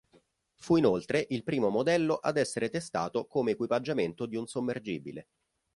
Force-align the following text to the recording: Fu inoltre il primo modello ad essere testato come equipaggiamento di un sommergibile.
Fu 0.55 0.77
inoltre 0.77 1.27
il 1.29 1.43
primo 1.43 1.69
modello 1.69 2.15
ad 2.15 2.37
essere 2.37 2.71
testato 2.71 3.27
come 3.27 3.51
equipaggiamento 3.51 4.25
di 4.25 4.35
un 4.35 4.47
sommergibile. 4.47 5.27